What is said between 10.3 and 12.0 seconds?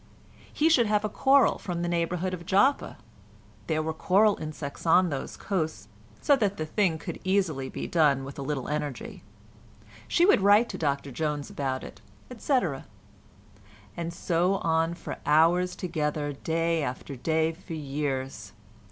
write to Dr Jones about